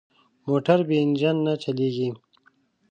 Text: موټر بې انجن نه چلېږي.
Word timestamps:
موټر 0.47 0.79
بې 0.87 0.97
انجن 1.03 1.35
نه 1.45 1.53
چلېږي. 1.63 2.09